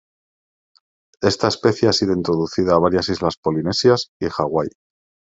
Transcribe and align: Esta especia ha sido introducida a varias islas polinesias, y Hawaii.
Esta 1.21 1.47
especia 1.49 1.91
ha 1.91 1.93
sido 1.93 2.13
introducida 2.15 2.73
a 2.73 2.79
varias 2.79 3.07
islas 3.09 3.37
polinesias, 3.37 4.09
y 4.19 4.25
Hawaii. 4.35 4.69